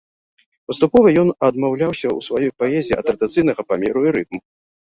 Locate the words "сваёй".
2.31-2.51